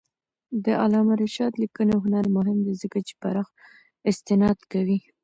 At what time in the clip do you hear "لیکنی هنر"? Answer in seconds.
1.63-2.25